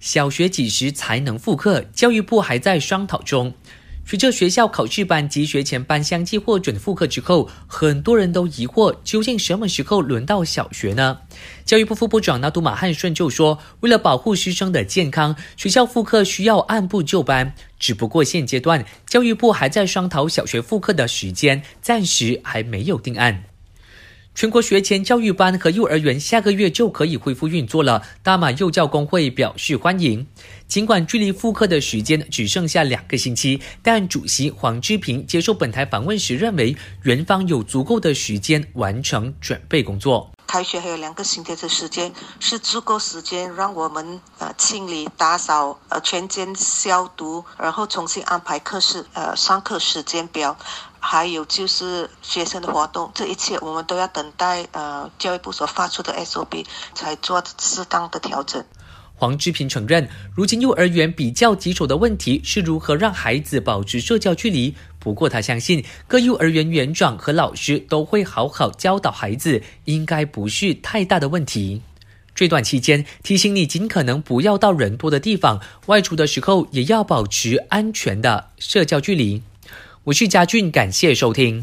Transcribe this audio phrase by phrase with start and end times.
[0.00, 1.82] 小学几时才能复课？
[1.92, 3.52] 教育部还在商讨中。
[4.06, 11.18] 随着学校考试班及学前班相继获准复课之后，很多人都疑惑，究竟什么时候轮到小学呢？
[11.66, 17.54] 教育部副部长纳杜马汉顺就说，为了保护师生的健康，学校复课需要按部就班。
[17.78, 23.44] 只不过现阶段，教育部还在商讨小学复课的时间，暂时还没有定案。
[24.32, 30.26] 全国学前教育班和幼儿园下个月就可以恢复运作了，大马幼教工会表示欢迎。
[30.66, 40.30] 尽管距离复课的时间只剩下两个星期，但主席黄志平接受本台访问时认为，园方有足够的时间完成准备工作。
[40.50, 50.56] 开学还有两个星期的时间，是足够时间让我们呃清理、打扫、呃全间消毒，然后重新安排课室、呃上课时间表。
[51.02, 58.62] 还有就是学生的活动，这一切我们都要等待呃教育部所发出的 SOP 才做适当的调整。
[59.20, 64.74] 黄志平承认，如今幼儿园比较棘手的问题是如何让孩子保持社交距离。
[64.98, 71.82] 不过他相信各幼儿园园长和老师都会好好教导孩子，应该不是太大的问题。
[72.34, 79.42] 这段期间，提醒你尽可能不要到人多的地方，外出的时候也要保持安全的社交距离。
[80.04, 81.62] 我是嘉俊，感谢收听。